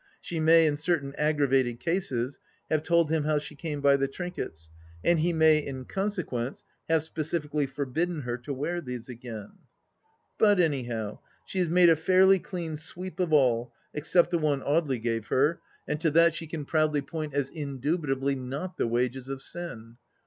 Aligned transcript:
She 0.19 0.39
may, 0.39 0.65
in 0.65 0.77
certain 0.77 1.13
aggravated 1.15 1.79
cases, 1.79 2.39
have 2.71 2.81
told 2.81 3.11
him 3.11 3.23
how 3.25 3.37
she 3.37 3.53
came 3.53 3.81
by 3.81 3.97
the 3.97 4.07
trinkets, 4.07 4.71
and 5.03 5.19
he 5.19 5.31
may, 5.31 5.59
in 5.59 5.85
consequence, 5.85 6.63
have 6.89 7.03
specifically 7.03 7.67
forbidden 7.67 8.21
her 8.21 8.35
to 8.39 8.51
wear 8.51 8.81
these 8.81 9.09
again?... 9.09 9.51
But, 10.39 10.59
anyhow, 10.59 11.19
she 11.45 11.59
has 11.59 11.69
made 11.69 11.89
a 11.89 11.95
fairly 11.95 12.39
clean 12.39 12.77
sweep 12.77 13.19
of 13.19 13.31
all, 13.31 13.75
except 13.93 14.31
the 14.31 14.39
one 14.39 14.61
Audely 14.61 14.99
gave 14.99 15.27
her, 15.27 15.59
and 15.87 16.01
to 16.01 16.09
that 16.09 16.33
she 16.33 16.47
can 16.47 16.65
proudly 16.65 17.01
THE 17.01 17.03
LAST 17.05 17.33
DITCH 17.33 17.33
183 17.33 17.37
point 17.37 17.39
as 17.39 17.55
indubitably 18.09 18.35
not 18.37 18.77
the 18.77 18.87
wages 18.87 19.29
of 19.29 19.43
sin 19.43 19.97